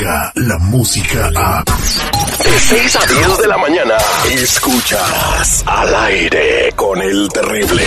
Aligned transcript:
La 0.00 0.56
música 0.58 1.30
a. 1.36 1.62
De 2.42 2.58
6 2.58 2.96
a 2.96 3.06
10 3.06 3.38
de 3.38 3.46
la 3.46 3.58
mañana. 3.58 3.94
Escuchas 4.32 5.62
al 5.66 5.94
aire 5.94 6.72
con 6.74 7.02
el 7.02 7.28
terrible. 7.28 7.84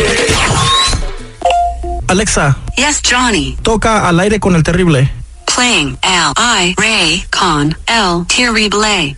Alexa, 2.07 2.55
Yes, 2.77 3.01
Johnny. 3.09 3.57
toca 3.63 4.07
al 4.07 4.19
aire 4.19 4.39
con 4.39 4.55
el 4.55 4.61
terrible. 4.61 5.09
Playing 5.55 5.97
L 6.03 6.33
I 6.37 6.75
Ray 6.77 7.25
con 7.31 7.75
El 7.87 8.27
Terrible. 8.27 9.17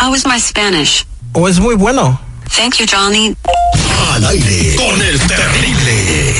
How 0.00 0.14
is 0.14 0.24
my 0.26 0.40
Spanish? 0.40 1.04
O 1.34 1.48
es 1.48 1.58
muy 1.60 1.74
bueno. 1.74 2.18
Thank 2.56 2.76
you, 2.76 2.86
Johnny. 2.90 3.36
Al 4.14 4.24
aire 4.24 4.74
con 4.76 5.02
el 5.02 5.18
terrible. 5.20 6.34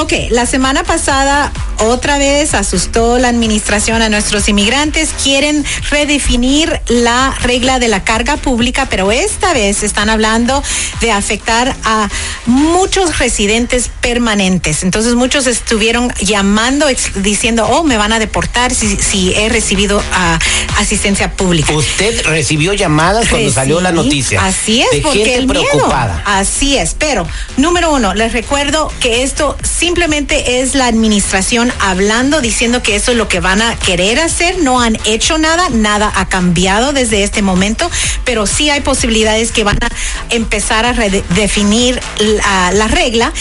Ok, 0.01 0.13
la 0.31 0.47
semana 0.47 0.85
pasada 0.85 1.53
otra 1.89 2.19
vez 2.19 2.55
asustó 2.55 3.19
la 3.19 3.29
administración 3.29 4.03
a 4.03 4.09
nuestros 4.09 4.49
inmigrantes. 4.49 5.11
Quieren 5.23 5.65
redefinir 5.91 6.81
la 6.89 7.35
regla 7.43 7.79
de 7.79 7.89
la 7.89 8.05
carga 8.05 8.37
pública, 8.37 8.87
pero 8.89 9.13
esta 9.13 9.53
vez 9.53 9.83
están 9.83 10.11
hablando 10.11 10.63
de 11.01 11.13
afectar 11.13 11.75
a 11.85 12.09
muchos 12.47 13.19
residentes 13.19 13.91
permanentes. 14.01 14.83
Entonces 14.83 15.15
muchos 15.15 15.47
estuvieron 15.47 16.13
llamando, 16.21 16.87
diciendo, 17.17 17.67
oh, 17.67 17.85
me 17.85 17.97
van 17.97 18.13
a 18.13 18.19
deportar 18.19 18.75
si, 18.75 18.97
si 18.97 19.35
he 19.35 19.49
recibido 19.49 20.03
ah, 20.13 20.39
asistencia 20.79 21.33
pública. 21.33 21.73
Usted 21.73 22.27
recibió 22.27 22.73
llamadas 22.73 23.29
cuando 23.29 23.51
salió 23.51 23.81
la 23.81 23.93
noticia. 23.93 24.45
Así 24.45 24.83
es, 24.83 24.91
de 24.91 25.01
porque 25.01 25.19
gente 25.19 25.35
el 25.37 25.47
miedo. 25.47 25.65
preocupada. 25.71 26.23
Así 26.27 26.77
es, 26.77 26.95
pero 26.99 27.27
número 27.57 27.93
uno, 27.93 28.15
les 28.15 28.33
recuerdo 28.33 28.93
que 29.01 29.23
esto 29.23 29.57
simplemente 29.63 30.61
es 30.61 30.75
la 30.75 30.87
administración 30.87 31.72
hablando, 31.81 32.41
diciendo 32.41 32.83
que 32.83 32.97
eso 32.97 33.13
es 33.13 33.17
lo 33.17 33.29
que 33.29 33.41
van 33.41 33.63
a 33.63 33.77
querer 33.77 34.21
hacer. 34.21 34.59
No 34.59 34.81
han 34.81 34.99
hecho 35.05 35.39
nada, 35.39 35.69
nada 35.71 36.13
ha 36.15 36.29
cambiado 36.29 36.93
desde 36.93 37.23
este 37.23 37.43
momento, 37.43 37.91
pero 38.25 38.47
sí 38.47 38.71
hay 38.71 38.81
posibilidades 38.81 39.53
que 39.53 39.65
van 39.65 39.79
a 39.83 39.89
empezar 40.31 40.87
a 40.87 40.93
redefinir 40.93 42.01
la, 42.19 42.73
la 42.73 42.89
regla. 42.89 43.33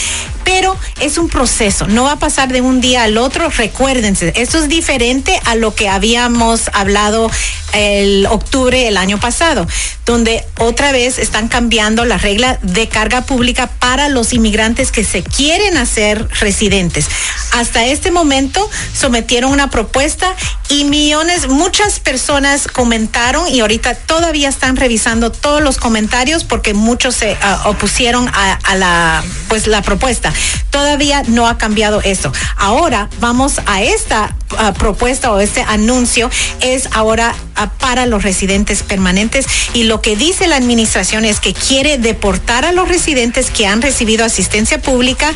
Pero 0.44 0.76
es 1.00 1.18
un 1.18 1.28
proceso, 1.28 1.86
no 1.86 2.04
va 2.04 2.12
a 2.12 2.18
pasar 2.18 2.52
de 2.52 2.60
un 2.60 2.80
día 2.80 3.04
al 3.04 3.18
otro. 3.18 3.48
Recuérdense, 3.48 4.32
esto 4.36 4.58
es 4.58 4.68
diferente 4.68 5.40
a 5.44 5.54
lo 5.54 5.74
que 5.74 5.88
habíamos 5.88 6.70
hablado 6.72 7.30
el 7.72 8.26
octubre 8.26 8.84
del 8.84 8.96
año 8.96 9.18
pasado, 9.18 9.66
donde 10.04 10.44
otra 10.58 10.92
vez 10.92 11.18
están 11.18 11.48
cambiando 11.48 12.04
la 12.04 12.18
regla 12.18 12.58
de 12.62 12.88
carga 12.88 13.22
pública 13.22 13.66
para 13.66 14.08
los 14.08 14.32
inmigrantes 14.32 14.92
que 14.92 15.04
se 15.04 15.22
quieren 15.22 15.76
hacer 15.76 16.28
residentes. 16.40 17.06
Hasta 17.52 17.86
este 17.86 18.10
momento 18.10 18.68
sometieron 18.94 19.52
una 19.52 19.70
propuesta 19.70 20.34
y 20.68 20.84
millones, 20.84 21.48
muchas 21.48 22.00
personas 22.00 22.66
comentaron 22.68 23.48
y 23.48 23.60
ahorita 23.60 23.94
todavía 23.94 24.48
están 24.48 24.76
revisando 24.76 25.32
todos 25.32 25.62
los 25.62 25.78
comentarios 25.78 26.44
porque 26.44 26.74
muchos 26.74 27.14
se 27.14 27.36
ah, 27.40 27.62
opusieron 27.66 28.28
a, 28.28 28.52
a 28.52 28.76
la 28.76 29.24
pues 29.48 29.66
la 29.66 29.82
propuesta. 29.82 30.31
Todavía 30.70 31.22
no 31.26 31.46
ha 31.46 31.58
cambiado 31.58 32.00
eso. 32.02 32.32
Ahora 32.56 33.08
vamos 33.20 33.60
a 33.66 33.82
esta 33.82 34.34
ah, 34.58 34.72
propuesta 34.72 35.32
o 35.32 35.40
este 35.40 35.62
anuncio 35.62 36.30
es 36.60 36.88
ahora 36.92 37.34
ah, 37.56 37.70
para 37.78 38.06
los 38.06 38.22
residentes 38.22 38.82
permanentes 38.82 39.46
y 39.74 39.84
lo 39.84 40.00
que 40.00 40.16
dice 40.16 40.46
la 40.46 40.56
administración 40.56 41.24
es 41.24 41.40
que 41.40 41.52
quiere 41.54 41.98
deportar 41.98 42.64
a 42.64 42.72
los 42.72 42.88
residentes 42.88 43.50
que 43.50 43.66
han 43.66 43.82
recibido 43.82 44.24
asistencia 44.24 44.80
pública, 44.80 45.32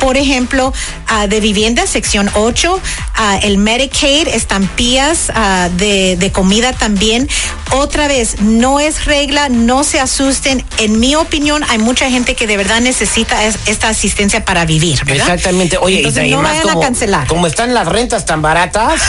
por 0.00 0.16
ejemplo, 0.16 0.72
ah, 1.06 1.26
de 1.26 1.40
vivienda 1.40 1.86
sección 1.86 2.30
8, 2.34 2.80
ah, 3.16 3.38
el 3.42 3.58
Medicaid, 3.58 4.28
estampillas 4.28 5.30
de, 5.76 6.16
de 6.16 6.32
comida 6.32 6.72
también. 6.72 7.28
Otra 7.72 8.08
vez, 8.08 8.40
no 8.40 8.80
es 8.80 9.04
regla, 9.04 9.48
no 9.50 9.84
se 9.84 10.00
asusten. 10.00 10.64
En 10.78 10.98
mi 11.00 11.14
opinión, 11.16 11.62
hay 11.68 11.78
mucha 11.78 12.08
gente 12.10 12.34
que 12.34 12.46
de 12.46 12.56
verdad 12.56 12.80
necesita 12.80 13.44
es- 13.44 13.58
esta 13.66 13.88
asistencia 13.90 14.44
para 14.44 14.64
vivir, 14.64 15.04
¿verdad? 15.04 15.34
Exactamente. 15.34 15.76
Oye, 15.78 15.98
Entonces, 15.98 16.24
y 16.26 16.30
no 16.30 16.42
vayan 16.42 16.62
como, 16.62 16.80
a 16.80 16.82
cancelar. 16.84 17.26
como 17.26 17.46
están 17.46 17.74
las 17.74 17.86
rentas 17.86 18.24
tan 18.24 18.40
baratas. 18.40 18.57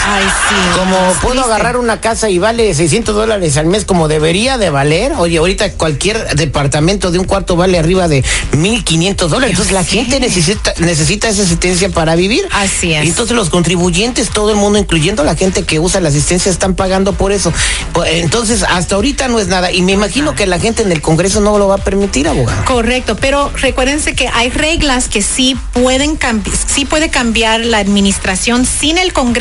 Ay, 0.06 0.24
sí. 0.50 0.56
Como 0.78 0.98
puedo 1.22 1.34
triste. 1.34 1.52
agarrar 1.52 1.78
una 1.78 2.02
casa 2.02 2.30
y 2.30 2.40
vale 2.40 2.74
600 2.74 3.16
dólares 3.16 3.58
al 3.58 3.66
mes 3.66 3.86
como 3.86 4.08
debería 4.08 4.58
de 4.58 4.70
valer. 4.70 5.14
Oye, 5.18 5.38
ahorita 5.38 5.74
cualquier 5.74 6.36
departamento 6.36 7.12
de 7.12 7.20
un 7.20 7.26
cuarto 7.26 7.56
vale 7.56 7.78
arriba 7.80 8.08
de 8.08 8.24
1500 8.54 9.32
dólares. 9.32 9.52
Entonces 9.52 9.74
la 9.74 9.84
gente 9.84 10.20
necesita 10.20 10.74
necesita 10.78 11.30
esa 11.30 11.44
asistencia 11.44 11.90
para 11.90 12.16
vivir. 12.16 12.48
Así 12.52 12.94
es. 12.94 13.06
Entonces 13.06 13.36
los 13.36 13.50
contribuyentes, 13.50 14.30
todo 14.30 14.52
el 14.52 14.58
mundo, 14.58 14.80
incluyendo 14.80 15.24
la 15.24 15.36
gente 15.36 15.64
que 15.64 15.80
usa 15.80 16.02
la 16.02 16.10
asistencia, 16.10 16.52
están 16.52 16.76
pagando 16.76 17.14
por 17.14 17.32
eso. 17.32 17.52
Pues, 17.94 18.12
Entonces 18.14 18.64
hasta 18.64 18.96
ahorita 18.96 19.28
no 19.28 19.40
es 19.40 19.48
nada. 19.48 19.72
Y 19.72 19.82
me 19.82 19.94
imagino 19.94 20.36
que 20.36 20.46
la 20.48 20.60
gente 20.60 20.84
en 20.84 20.92
el 20.92 21.02
Congreso 21.02 21.42
no 21.42 21.58
lo 21.58 21.68
va 21.68 21.76
a 21.76 21.80
permitir, 21.80 22.28
abogado. 22.28 22.66
Correcto, 22.66 23.16
pero 23.16 23.52
recuérdense 23.56 24.14
que 24.14 24.28
hay 24.28 24.50
reglas 24.50 25.08
que 25.08 25.22
sí 25.22 25.58
pueden 25.74 26.16
cambiar, 26.16 26.56
sí 26.56 26.86
puede 26.86 27.10
cambiar 27.10 27.62
la 27.62 27.78
administración 27.80 28.66
sin 28.66 28.98
el 28.98 29.14
Congreso, 29.14 29.39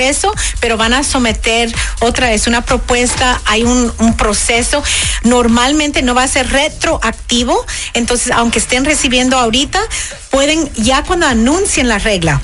pero 0.60 0.76
van 0.76 0.94
a 0.94 1.02
someter 1.02 1.74
otra 2.00 2.28
vez 2.28 2.46
una 2.46 2.62
propuesta, 2.62 3.40
hay 3.44 3.64
un, 3.64 3.92
un 3.98 4.16
proceso. 4.16 4.82
Normalmente 5.24 6.02
no 6.02 6.14
va 6.14 6.22
a 6.22 6.28
ser 6.28 6.50
retroactivo, 6.50 7.66
entonces 7.94 8.32
aunque 8.32 8.58
estén 8.58 8.84
recibiendo 8.84 9.36
ahorita, 9.36 9.80
pueden 10.30 10.70
ya 10.74 11.02
cuando 11.02 11.26
anuncien 11.26 11.88
la 11.88 11.98
regla 11.98 12.40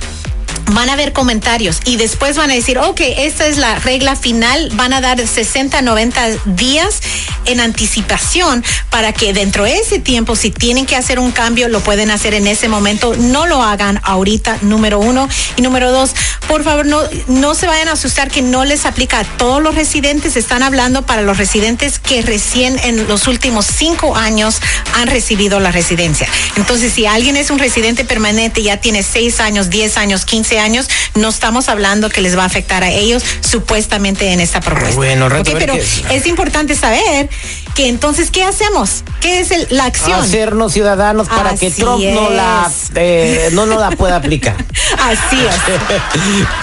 van 0.72 0.88
a 0.88 0.94
haber 0.94 1.12
comentarios 1.12 1.80
y 1.84 1.96
después 1.96 2.36
van 2.36 2.50
a 2.50 2.54
decir, 2.54 2.78
ok, 2.78 3.00
esta 3.18 3.46
es 3.46 3.58
la 3.58 3.78
regla 3.78 4.16
final, 4.16 4.70
van 4.74 4.92
a 4.92 5.00
dar 5.00 5.26
60, 5.26 5.82
90 5.82 6.28
días 6.46 7.00
en 7.46 7.60
anticipación 7.60 8.64
para 8.90 9.12
que 9.12 9.32
dentro 9.32 9.64
de 9.64 9.76
ese 9.76 9.98
tiempo, 9.98 10.36
si 10.36 10.50
tienen 10.50 10.86
que 10.86 10.96
hacer 10.96 11.18
un 11.18 11.32
cambio, 11.32 11.68
lo 11.68 11.80
pueden 11.80 12.10
hacer 12.10 12.34
en 12.34 12.46
ese 12.46 12.68
momento, 12.68 13.14
no 13.16 13.46
lo 13.46 13.62
hagan 13.62 14.00
ahorita, 14.04 14.58
número 14.62 14.98
uno. 14.98 15.28
Y 15.56 15.62
número 15.62 15.92
dos, 15.92 16.14
por 16.48 16.64
favor, 16.64 16.86
no, 16.86 17.00
no 17.28 17.54
se 17.54 17.66
vayan 17.66 17.88
a 17.88 17.92
asustar 17.92 18.30
que 18.30 18.42
no 18.42 18.64
les 18.64 18.86
aplica 18.86 19.20
a 19.20 19.24
todos 19.24 19.62
los 19.62 19.74
residentes, 19.74 20.36
están 20.36 20.62
hablando 20.62 21.04
para 21.04 21.22
los 21.22 21.36
residentes 21.36 21.98
que 21.98 22.22
recién 22.22 22.78
en 22.84 23.06
los 23.08 23.28
últimos 23.28 23.66
cinco 23.66 24.16
años 24.16 24.60
han 24.94 25.08
recibido 25.08 25.60
la 25.60 25.70
residencia. 25.70 26.28
Entonces, 26.56 26.92
si 26.92 27.06
alguien 27.06 27.36
es 27.36 27.50
un 27.50 27.58
residente 27.58 28.04
permanente, 28.04 28.62
ya 28.62 28.78
tiene 28.78 29.02
seis 29.02 29.40
años, 29.40 29.70
10 29.70 29.98
años, 29.98 30.24
15 30.24 30.53
15 30.54 30.60
años, 30.60 30.86
no 31.16 31.28
estamos 31.30 31.68
hablando 31.68 32.08
que 32.10 32.20
les 32.20 32.38
va 32.38 32.44
a 32.44 32.46
afectar 32.46 32.84
a 32.84 32.90
ellos 32.90 33.24
supuestamente 33.40 34.32
en 34.32 34.38
esta 34.40 34.60
propuesta. 34.60 34.94
Bueno, 34.94 35.28
rato, 35.28 35.50
Ok, 35.50 35.56
a 35.56 35.58
ver 35.58 35.68
pero 35.68 35.74
es. 35.74 36.02
es 36.10 36.26
importante 36.26 36.76
saber 36.76 37.28
que 37.74 37.88
entonces, 37.88 38.30
¿qué 38.30 38.44
hacemos? 38.44 39.02
¿Qué 39.20 39.40
es 39.40 39.50
el- 39.50 39.66
la 39.70 39.86
acción? 39.86 40.20
Hacernos 40.20 40.72
ciudadanos 40.72 41.26
para 41.28 41.56
que 41.56 41.66
Así 41.68 41.82
Trump 41.82 42.04
no 42.04 42.30
la, 42.30 42.70
eh, 42.94 43.48
no, 43.52 43.66
no 43.66 43.78
la 43.80 43.90
pueda 43.90 44.14
aplicar. 44.16 44.54
Así 45.02 45.44
es. 45.44 45.56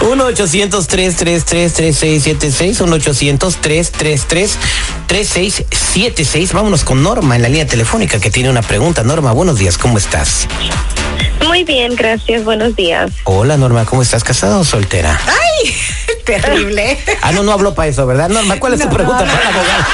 1-800-333-3676, 0.00 2.80
1-800-333-3676. 5.08 6.52
Vámonos 6.52 6.84
con 6.84 7.02
Norma 7.02 7.36
en 7.36 7.42
la 7.42 7.48
línea 7.48 7.66
telefónica 7.66 8.18
que 8.20 8.30
tiene 8.30 8.48
una 8.48 8.62
pregunta. 8.62 9.02
Norma, 9.02 9.32
buenos 9.32 9.58
días, 9.58 9.76
¿cómo 9.76 9.98
estás? 9.98 10.46
Muy 11.46 11.64
bien, 11.64 11.94
gracias. 11.96 12.44
Buenos 12.44 12.76
días. 12.76 13.10
Hola 13.24 13.56
Norma, 13.56 13.84
¿cómo 13.84 14.02
estás? 14.02 14.24
¿Casada 14.24 14.58
o 14.58 14.64
soltera? 14.64 15.20
Ay, 15.26 15.74
terrible. 16.24 16.96
Ah, 17.20 17.32
no, 17.32 17.42
no 17.42 17.52
hablo 17.52 17.74
para 17.74 17.88
eso, 17.88 18.06
¿verdad? 18.06 18.28
Norma, 18.28 18.58
¿cuál 18.58 18.74
es 18.74 18.80
tu 18.80 18.86
No, 18.88 18.94
pregunta 18.94 19.24
no. 19.24 19.32
para 19.32 19.44
la 19.44 19.50
abogada? 19.50 19.88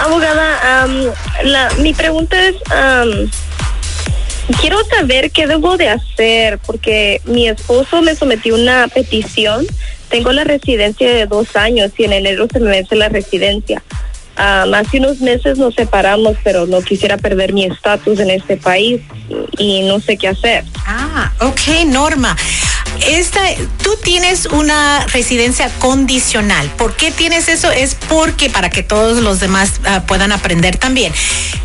Abogada, 0.04 0.82
am, 0.82 1.02
la, 1.44 1.68
mi 1.78 1.92
pregunta 1.92 2.36
es, 2.48 2.56
am, 2.70 3.30
quiero 4.60 4.78
saber 4.84 5.30
qué 5.30 5.46
debo 5.46 5.76
de 5.76 5.88
hacer 5.88 6.58
porque 6.58 7.20
mi 7.24 7.48
esposo 7.48 8.02
me 8.02 8.14
sometió 8.14 8.54
una 8.54 8.88
petición. 8.88 9.66
Tengo 10.08 10.32
la 10.32 10.44
residencia 10.44 11.10
de 11.10 11.26
dos 11.26 11.56
años 11.56 11.92
y 11.96 12.04
en 12.04 12.12
enero 12.12 12.46
se 12.52 12.60
me 12.60 12.70
vence 12.70 12.96
la 12.96 13.08
residencia. 13.08 13.82
Am, 14.36 14.72
hace 14.74 14.98
unos 14.98 15.20
meses 15.20 15.58
nos 15.58 15.74
separamos, 15.74 16.36
pero 16.42 16.66
no 16.66 16.80
quisiera 16.80 17.18
perder 17.18 17.52
mi 17.52 17.64
estatus 17.64 18.18
en 18.18 18.30
este 18.30 18.56
país 18.56 19.00
y 19.58 19.82
no 19.82 20.00
sé 20.00 20.16
qué 20.16 20.28
hacer. 20.28 20.64
Ah, 20.86 21.32
ok, 21.40 21.86
Norma. 21.86 22.36
Esta, 23.06 23.40
tú 23.82 23.96
tienes 24.02 24.46
una 24.46 25.06
residencia 25.08 25.70
condicional. 25.78 26.68
¿Por 26.76 26.94
qué 26.94 27.10
tienes 27.10 27.48
eso? 27.48 27.70
Es 27.70 27.96
porque, 28.08 28.48
para 28.48 28.70
que 28.70 28.82
todos 28.82 29.22
los 29.22 29.40
demás 29.40 29.80
ah, 29.84 30.04
puedan 30.06 30.30
aprender 30.30 30.76
también, 30.76 31.12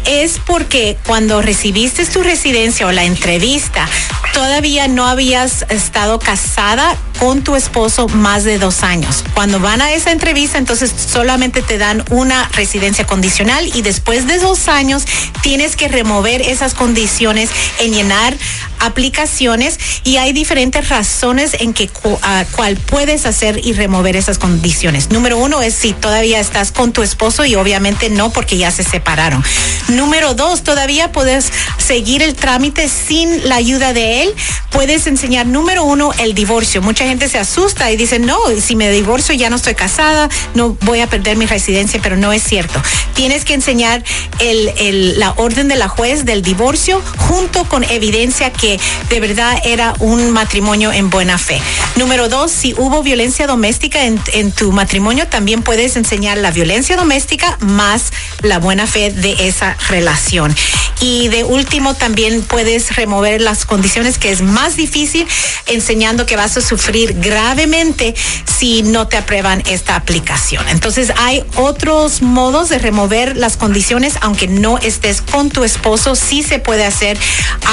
es 0.05 0.39
porque 0.45 0.97
cuando 1.05 1.41
recibiste 1.41 2.05
tu 2.05 2.23
residencia 2.23 2.87
o 2.87 2.91
la 2.91 3.03
entrevista, 3.03 3.87
todavía 4.33 4.87
no 4.87 5.05
habías 5.05 5.65
estado 5.69 6.17
casada 6.17 6.95
con 7.19 7.43
tu 7.43 7.55
esposo 7.55 8.07
más 8.07 8.43
de 8.43 8.57
dos 8.57 8.83
años. 8.83 9.23
Cuando 9.33 9.59
van 9.59 9.81
a 9.81 9.91
esa 9.91 10.11
entrevista, 10.11 10.57
entonces 10.57 10.91
solamente 11.11 11.61
te 11.61 11.77
dan 11.77 12.03
una 12.09 12.47
residencia 12.53 13.05
condicional 13.05 13.69
y 13.75 13.81
después 13.81 14.27
de 14.27 14.39
dos 14.39 14.67
años 14.67 15.03
tienes 15.41 15.75
que 15.75 15.87
remover 15.87 16.41
esas 16.41 16.73
condiciones 16.73 17.49
en 17.79 17.93
llenar 17.93 18.35
aplicaciones 18.79 19.79
y 20.03 20.17
hay 20.17 20.33
diferentes 20.33 20.89
razones 20.89 21.55
en 21.59 21.73
que 21.73 21.87
cu- 21.87 22.19
cuál 22.55 22.77
puedes 22.77 23.25
hacer 23.25 23.59
y 23.63 23.73
remover 23.73 24.15
esas 24.15 24.37
condiciones. 24.37 25.09
Número 25.11 25.37
uno 25.37 25.61
es 25.61 25.73
si 25.73 25.93
todavía 25.93 26.39
estás 26.39 26.71
con 26.71 26.93
tu 26.93 27.01
esposo 27.03 27.45
y 27.45 27.55
obviamente 27.55 28.09
no 28.09 28.29
porque 28.31 28.57
ya 28.57 28.71
se 28.71 28.83
separaron. 28.83 29.43
Número 29.89 30.33
dos, 30.33 30.63
todavía 30.63 31.11
puedes 31.11 31.51
seguir 31.77 32.21
el 32.23 32.35
trámite 32.35 32.89
sin 32.89 33.47
la 33.49 33.55
ayuda 33.55 33.93
de 33.93 34.23
él. 34.23 34.33
Puedes 34.71 35.07
enseñar, 35.07 35.45
número 35.47 35.83
uno, 35.83 36.11
el 36.19 36.33
divorcio. 36.33 36.81
Gente 37.07 37.29
se 37.29 37.37
asusta 37.39 37.91
y 37.91 37.97
dice, 37.97 38.19
no, 38.19 38.37
si 38.61 38.75
me 38.75 38.89
divorcio 38.91 39.33
ya 39.35 39.49
no 39.49 39.55
estoy 39.55 39.75
casada, 39.75 40.29
no 40.53 40.77
voy 40.81 41.01
a 41.01 41.07
perder 41.07 41.37
mi 41.37 41.45
residencia, 41.45 41.99
pero 42.01 42.17
no 42.17 42.31
es 42.33 42.43
cierto. 42.43 42.81
Tienes 43.13 43.45
que 43.45 43.53
enseñar 43.53 44.03
el, 44.39 44.71
el- 44.77 45.19
la 45.19 45.31
orden 45.37 45.67
de 45.67 45.75
la 45.75 45.87
juez 45.87 46.25
del 46.25 46.41
divorcio 46.41 47.01
junto 47.17 47.63
con 47.65 47.83
evidencia 47.83 48.51
que 48.51 48.79
de 49.09 49.19
verdad 49.19 49.59
era 49.63 49.93
un 49.99 50.31
matrimonio 50.31 50.91
en 50.91 51.09
buena 51.09 51.37
fe. 51.37 51.59
Número 51.95 52.29
dos, 52.29 52.51
si 52.51 52.73
hubo 52.77 53.03
violencia 53.03 53.47
doméstica 53.47 54.03
en, 54.05 54.19
en 54.33 54.51
tu 54.51 54.71
matrimonio, 54.71 55.27
también 55.27 55.63
puedes 55.63 55.95
enseñar 55.95 56.37
la 56.37 56.51
violencia 56.51 56.95
doméstica 56.95 57.57
más 57.61 58.11
la 58.41 58.59
buena 58.59 58.85
fe 58.87 59.11
de 59.11 59.47
esa 59.47 59.75
relación. 59.89 60.55
Y 60.99 61.27
de 61.27 61.43
último, 61.43 61.93
también 61.93 62.41
puedes 62.41 62.95
remover 62.95 63.39
las 63.41 63.65
condiciones 63.65 64.17
que 64.17 64.31
es 64.31 64.41
más 64.41 64.75
difícil, 64.75 65.27
enseñando 65.67 66.25
que 66.25 66.35
vas 66.35 66.57
a 66.57 66.61
sufrir 66.61 66.96
gravemente 67.05 68.15
si 68.45 68.81
no 68.81 69.07
te 69.07 69.17
aprueban 69.17 69.63
esta 69.67 69.95
aplicación. 69.95 70.67
Entonces, 70.69 71.13
hay 71.17 71.43
otros 71.55 72.21
modos 72.21 72.69
de 72.69 72.79
remover 72.79 73.37
las 73.37 73.57
condiciones, 73.57 74.15
aunque 74.21 74.47
no 74.47 74.77
estés 74.79 75.21
con 75.21 75.49
tu 75.49 75.63
esposo, 75.63 76.15
sí 76.15 76.43
se 76.43 76.59
puede 76.59 76.85
hacer. 76.85 77.17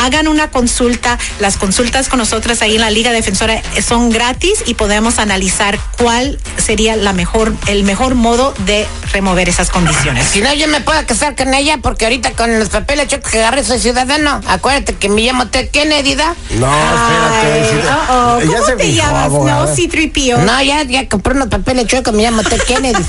Hagan 0.02 0.28
una 0.28 0.50
consulta. 0.50 1.18
Las 1.38 1.56
consultas 1.56 2.08
con 2.08 2.18
nosotras 2.18 2.62
ahí 2.62 2.74
en 2.74 2.80
la 2.82 2.90
Liga 2.90 3.12
Defensora 3.12 3.62
son 3.86 4.10
gratis 4.10 4.62
y 4.66 4.74
podemos 4.74 5.18
analizar 5.18 5.78
cuál 5.98 6.38
sería 6.56 6.96
la 6.96 7.12
mejor, 7.12 7.54
el 7.66 7.84
mejor 7.84 8.14
modo 8.14 8.54
de 8.66 8.86
remover 9.12 9.48
esas 9.48 9.70
condiciones. 9.70 10.26
Si 10.26 10.40
no, 10.40 10.52
yo 10.54 10.68
me 10.68 10.80
puedo 10.80 11.04
casar 11.06 11.36
con 11.36 11.54
ella 11.54 11.78
porque 11.80 12.04
ahorita 12.04 12.32
con 12.32 12.58
los 12.58 12.68
papeles 12.68 13.08
yo 13.08 13.20
que 13.20 13.38
agarré 13.38 13.64
soy 13.64 13.78
ciudadano. 13.78 14.40
Acuérdate 14.46 14.94
que 14.94 15.08
me 15.08 15.22
llamo 15.22 15.46
Ted 15.46 15.70
Kennedy, 15.70 16.14
¿da? 16.14 16.34
No, 16.50 16.66
espérate. 16.66 17.88
Ay, 18.08 18.42
ella 18.42 18.54
¿Cómo 18.54 18.66
se 18.66 18.76
te 18.76 18.84
fijó, 18.84 19.13
llamas? 19.14 19.26
abogada. 19.26 19.66
No, 19.66 19.74
C-3PO. 19.74 20.44
No, 20.44 20.62
ya, 20.62 20.84
ya 20.84 21.08
compré 21.08 21.34
unos 21.34 21.48
papeles 21.48 21.86
chuecos, 21.86 22.14
me 22.14 22.22
llamo 22.22 22.42
Ted 22.42 22.62
Kennedy. 22.62 23.02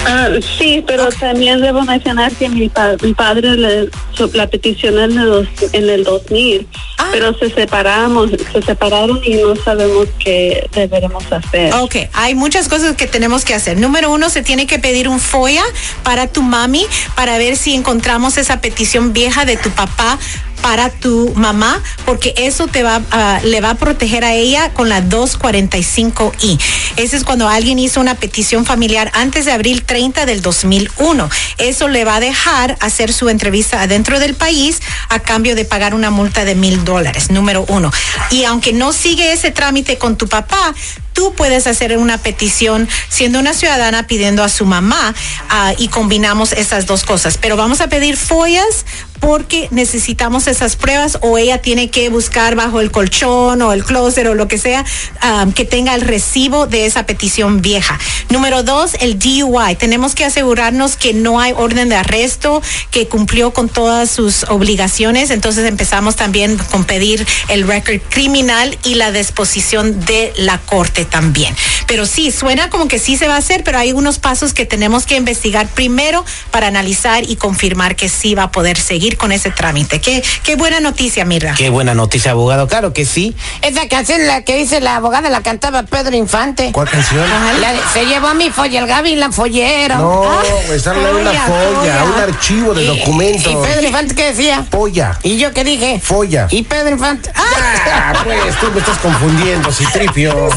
Ah, 0.08 0.30
sí, 0.58 0.84
pero 0.86 1.10
también 1.10 1.62
debo 1.62 1.82
mencionar 1.84 2.32
que 2.34 2.50
mi, 2.50 2.70
pa- 2.70 2.96
mi 3.02 3.14
padre 3.14 3.56
le, 3.56 3.90
la 4.34 4.48
petición 4.48 4.98
en 5.00 5.18
el, 5.20 5.26
dos- 5.30 5.48
en 5.74 5.90
el 5.90 6.04
2000, 6.04 6.68
Ah. 7.06 7.10
pero 7.12 7.38
se 7.38 7.50
separamos, 7.50 8.32
se 8.32 8.62
separaron 8.62 9.22
y 9.24 9.36
no 9.36 9.56
sabemos 9.56 10.08
qué 10.20 10.68
deberemos 10.74 11.32
hacer. 11.32 11.74
Ok, 11.76 11.96
hay 12.14 12.36
muchas 12.36 12.68
cosas 12.68 12.96
que 12.96 13.08
tenemos 13.08 13.46
que 13.46 13.54
hacer. 13.54 13.78
Número 13.78 14.12
uno, 14.12 14.30
se 14.30 14.42
tiene 14.42 14.68
que 14.68 14.80
pedir 14.80 15.08
un 15.08 15.20
FOIA 15.20 15.64
para 16.04 16.28
tu 16.28 16.42
mami 16.42 16.86
para 17.16 17.38
ver 17.38 17.58
si 17.58 17.74
encontramos 17.74 18.38
esa 18.38 18.62
petición 18.62 19.14
vieja 19.14 19.46
de 19.46 19.58
tu 19.58 19.70
papá 19.72 20.18
para 20.62 20.90
tu 20.90 21.34
mamá, 21.36 21.82
porque 22.06 22.34
eso 22.38 22.68
te 22.68 22.84
va, 22.84 23.02
ah, 23.12 23.40
le 23.44 23.62
va 23.62 23.72
a 23.72 23.76
proteger 23.76 24.24
a 24.24 24.34
ella 24.34 24.74
con 24.74 24.90
la 24.90 25.04
245I. 25.04 26.60
Ese 26.98 27.18
es 27.18 27.24
cuando 27.24 27.48
alguien 27.48 27.80
hizo 27.80 28.00
una 28.00 28.16
petición 28.16 28.66
familiar 28.66 29.12
antes 29.14 29.46
de 29.46 29.52
abril 29.52 29.84
30 29.84 30.26
del 30.26 30.42
2001. 30.42 31.30
Eso 31.58 31.88
le 31.88 32.06
va 32.06 32.16
a 32.16 32.20
dejar 32.20 32.78
hacer 32.80 33.14
su 33.14 33.30
entrevista 33.30 33.82
adentro 33.82 34.20
del 34.20 34.36
país 34.36 34.82
a 35.10 35.20
cambio 35.20 35.56
de 35.56 35.66
pagar 35.66 35.94
una 35.94 36.10
multa 36.10 36.46
de 36.46 36.56
mil 36.56 36.84
dólares, 36.84 37.30
número 37.32 37.66
uno. 37.68 37.92
Y 38.32 38.46
aunque 38.46 38.74
no 38.74 38.94
sigue 38.94 39.34
ese 39.34 39.52
trámite 39.52 39.98
con 39.98 40.18
tu 40.18 40.28
papá, 40.28 40.74
tú 41.16 41.34
puedes 41.34 41.66
hacer 41.66 41.98
una 41.98 42.18
petición 42.20 42.88
siendo 43.10 43.40
una 43.40 43.54
ciudadana 43.54 44.06
pidiendo 44.06 44.44
a 44.44 44.50
su 44.50 44.66
mamá 44.66 45.16
ah, 45.50 45.74
y 45.78 45.88
combinamos 45.88 46.52
esas 46.52 46.86
dos 46.86 47.04
cosas. 47.04 47.38
Pero 47.38 47.58
vamos 47.58 47.82
a 47.82 47.88
pedir 47.88 48.18
follas 48.18 48.86
porque 49.26 49.68
necesitamos 49.72 50.46
esas 50.46 50.76
pruebas 50.76 51.18
o 51.22 51.40
ella 51.40 51.58
tiene 51.58 51.90
que 51.90 52.10
buscar 52.10 52.54
bajo 52.54 52.80
el 52.80 52.92
colchón 52.92 53.60
o 53.64 53.74
el 53.74 53.84
closet 53.84 54.28
o 54.28 54.36
lo 54.36 54.48
que 54.48 54.60
sea 54.60 54.86
ah, 55.20 55.48
que 55.56 55.66
tenga 55.66 55.96
el 55.96 56.02
recibo 56.02 56.68
de 56.68 56.86
esa 56.86 57.08
petición 57.08 57.60
vieja. 57.64 57.98
Número 58.30 58.62
dos, 58.62 58.92
el 59.00 59.18
DUI. 59.18 59.78
Tenemos 59.78 60.14
que 60.14 60.26
asegurarnos 60.26 60.96
que 60.96 61.16
no 61.16 61.40
hay 61.40 61.54
orden 61.58 61.90
de 61.90 61.96
arresto, 61.96 62.62
que 62.92 63.08
cumplió 63.08 63.52
con 63.52 63.68
todas 63.68 64.12
sus 64.12 64.44
obligaciones. 64.44 65.32
Entonces 65.32 65.66
empezamos 65.66 66.16
también 66.16 66.56
con 66.70 66.84
pedir 66.84 67.26
el 67.50 67.68
record 67.68 68.02
criminal 68.10 68.78
y 68.84 68.94
la 68.94 69.12
disposición 69.12 70.06
de 70.06 70.34
la 70.38 70.60
corte 70.60 71.04
también. 71.04 71.56
Pero 71.88 72.06
sí, 72.06 72.30
suena 72.30 72.70
como 72.70 72.88
que 72.88 73.00
sí 73.00 73.18
se 73.18 73.28
va 73.28 73.36
a 73.36 73.40
hacer, 73.40 73.64
pero 73.64 73.80
hay 73.80 73.92
unos 73.92 74.20
pasos 74.20 74.54
que 74.54 74.68
tenemos 74.68 75.08
que 75.08 75.16
investigar 75.16 75.68
primero 75.68 76.24
para 76.52 76.68
analizar 76.68 77.28
y 77.28 77.38
confirmar 77.38 77.96
que 77.96 78.08
sí 78.08 78.36
va 78.36 78.44
a 78.44 78.52
poder 78.52 78.78
seguir 78.78 79.15
con 79.18 79.32
ese 79.32 79.52
trámite. 79.52 80.00
Qué, 80.02 80.24
qué 80.44 80.56
buena 80.56 80.80
noticia, 80.80 81.26
Mirra. 81.26 81.54
Qué 81.58 81.70
buena 81.70 81.94
noticia, 81.94 82.32
abogado. 82.32 82.68
Claro 82.68 82.94
que 82.94 83.06
sí. 83.06 83.36
Esa 83.62 83.88
canción 83.88 84.26
la 84.28 84.44
que 84.44 84.56
dice 84.58 84.80
la 84.82 84.96
abogada 84.98 85.30
la 85.30 85.42
cantaba 85.42 85.84
Pedro 85.84 86.16
Infante. 86.16 86.72
¿Cuál 86.72 86.90
canción? 86.90 87.26
La 87.62 87.74
de, 87.74 87.80
se 87.94 88.06
llevó 88.06 88.28
a 88.28 88.34
mi 88.34 88.50
folla 88.50 88.80
el 88.80 88.88
Gaby 88.88 89.16
la 89.16 89.32
follero. 89.32 89.96
No, 89.98 90.42
está 90.74 90.92
hablando 90.92 91.16
de 91.18 91.22
una 91.30 91.42
folla, 91.42 92.04
un 92.04 92.22
archivo 92.22 92.74
de 92.74 92.84
Y- 92.84 92.88
documentos. 92.88 93.52
¿Y 93.52 93.56
Pedro 93.56 93.88
Infante 93.88 94.16
qué 94.16 94.26
decía? 94.32 94.66
Folla. 94.70 95.18
¿Y 95.24 95.38
yo 95.38 95.54
qué 95.54 95.64
dije? 95.64 96.00
Folla. 96.04 96.48
¿Y 96.52 96.64
Pedro 96.64 96.90
Infante? 96.92 97.32
Ah, 97.36 98.14
pues 98.24 98.56
tú 98.60 98.72
me 98.72 98.80
estás 98.80 98.98
confundiendo, 99.00 99.72
Citripio. 99.76 100.50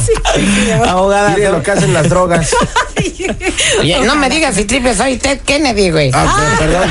Abogada. 0.87 1.31
Mire 1.31 1.51
lo 1.51 1.63
que 1.63 1.71
hacen 1.71 1.93
las 1.95 2.09
drogas. 2.09 2.51
Oye, 3.81 4.01
no 4.05 4.17
me 4.17 4.29
digas 4.31 4.55
si 4.55 4.65
triple 4.65 4.95
soy 4.95 5.17
Ted 5.19 5.41
Kennedy, 5.45 5.91
güey. 5.91 6.11
Ah, 6.15 6.55
perdón. 6.59 6.89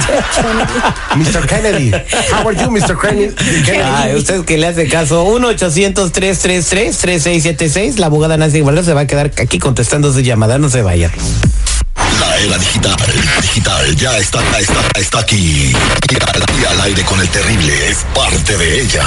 Mr. 1.15 1.46
Kennedy. 1.47 1.91
How 2.31 2.47
are 2.47 2.55
you, 2.55 2.69
Mr. 2.69 2.95
Kennedy? 2.99 3.33
Ay, 3.81 4.15
usted 4.15 4.45
que 4.45 4.57
le 4.57 4.67
hace 4.67 4.87
caso. 4.87 5.25
1-800-333-3676. 5.25 7.97
La 7.97 8.05
abogada 8.07 8.37
Nancy 8.37 8.61
Guerrero 8.61 8.83
se 8.83 8.93
va 8.93 9.01
a 9.01 9.07
quedar 9.07 9.31
aquí 9.37 9.59
contestando 9.59 10.11
su 10.13 10.19
llamada. 10.19 10.57
No 10.57 10.69
se 10.69 10.81
vaya. 10.81 11.11
La 12.19 12.37
era 12.37 12.57
digital, 12.57 12.95
digital, 13.41 13.95
ya 13.95 14.17
está, 14.17 14.39
está, 14.59 14.99
está 14.99 15.19
aquí. 15.19 15.73
Y 16.09 16.15
al, 16.15 16.43
y 16.61 16.65
al 16.65 16.81
aire 16.81 17.03
con 17.03 17.19
el 17.19 17.27
terrible 17.29 17.89
es 17.89 17.99
parte 18.13 18.57
de 18.57 18.81
ella. 18.81 19.03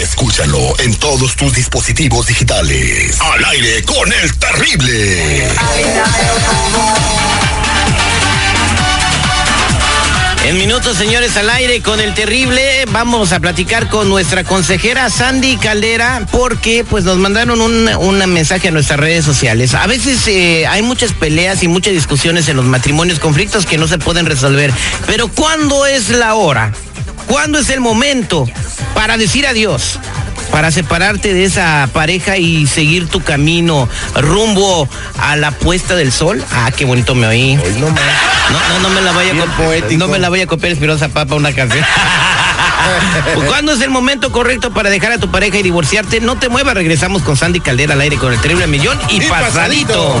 Escúchalo 0.00 0.78
en 0.80 0.94
todos 0.96 1.36
tus 1.36 1.52
dispositivos 1.52 2.26
digitales. 2.26 3.20
Al 3.20 3.44
aire 3.46 3.82
con 3.84 4.12
el 4.12 4.36
terrible. 4.38 5.48
En 10.46 10.56
minutos, 10.56 10.96
señores, 10.96 11.36
al 11.36 11.50
aire 11.50 11.82
con 11.82 12.00
el 12.00 12.14
terrible, 12.14 12.84
vamos 12.90 13.32
a 13.32 13.40
platicar 13.40 13.88
con 13.88 14.08
nuestra 14.08 14.42
consejera 14.42 15.10
Sandy 15.10 15.58
Caldera 15.58 16.26
porque 16.32 16.84
pues 16.88 17.04
nos 17.04 17.18
mandaron 17.18 17.60
un, 17.60 17.88
un 17.88 18.18
mensaje 18.32 18.68
a 18.68 18.70
nuestras 18.70 18.98
redes 18.98 19.24
sociales. 19.24 19.74
A 19.74 19.86
veces 19.86 20.26
eh, 20.28 20.66
hay 20.66 20.80
muchas 20.80 21.12
peleas 21.12 21.62
y 21.62 21.68
muchas 21.68 21.92
discusiones 21.92 22.48
en 22.48 22.56
los 22.56 22.64
matrimonios, 22.64 23.20
conflictos 23.20 23.66
que 23.66 23.76
no 23.76 23.86
se 23.86 23.98
pueden 23.98 24.24
resolver. 24.24 24.72
Pero 25.06 25.28
¿cuándo 25.28 25.84
es 25.84 26.08
la 26.08 26.34
hora? 26.34 26.72
¿Cuándo 27.26 27.58
es 27.58 27.68
el 27.68 27.80
momento 27.80 28.48
para 28.94 29.18
decir 29.18 29.46
adiós? 29.46 30.00
Para 30.50 30.70
separarte 30.72 31.32
de 31.32 31.44
esa 31.44 31.88
pareja 31.92 32.36
y 32.36 32.66
seguir 32.66 33.08
tu 33.08 33.22
camino 33.22 33.88
rumbo 34.16 34.88
a 35.18 35.36
la 35.36 35.52
puesta 35.52 35.94
del 35.94 36.10
sol. 36.12 36.42
Ah, 36.52 36.70
qué 36.76 36.84
bonito 36.84 37.14
me 37.14 37.26
oí. 37.26 37.56
Hoy 37.56 37.74
no 37.78 37.88
más. 37.90 38.00
No, 38.50 38.58
no, 38.68 38.88
no 38.88 38.88
me 38.90 39.00
la 39.00 39.12
vaya 39.12 39.32
a 39.32 39.46
copiar. 39.46 39.92
No 39.92 40.08
me 40.08 40.18
la 40.18 40.28
voy 40.28 40.40
a 40.40 40.46
copiar 40.46 40.72
Espirosa 40.72 41.08
Papa 41.08 41.36
una 41.36 41.52
canción. 41.52 41.84
¿Cuándo 43.46 43.72
es 43.72 43.80
el 43.80 43.90
momento 43.90 44.32
correcto 44.32 44.72
para 44.72 44.90
dejar 44.90 45.12
a 45.12 45.18
tu 45.18 45.30
pareja 45.30 45.58
y 45.58 45.62
divorciarte? 45.62 46.20
No 46.20 46.36
te 46.36 46.48
muevas, 46.48 46.74
regresamos 46.74 47.22
con 47.22 47.36
Sandy 47.36 47.60
Caldera 47.60 47.94
al 47.94 48.00
aire 48.00 48.16
con 48.16 48.32
el 48.32 48.40
terrible 48.40 48.66
millón 48.66 48.98
y, 49.08 49.16
Y 49.22 49.28
pasadito. 49.28 49.52
pasadito. 49.54 50.20